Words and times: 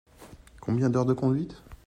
Combien 0.61 0.89
d’heures 0.89 1.05
de 1.05 1.13
conduite? 1.13 1.61